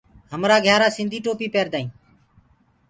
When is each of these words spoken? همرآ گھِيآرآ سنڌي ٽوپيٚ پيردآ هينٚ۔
همرآ 0.31 0.57
گھِيآرآ 0.65 0.87
سنڌي 0.95 1.19
ٽوپيٚ 1.25 1.53
پيردآ 1.53 1.77
هينٚ۔ 1.81 1.93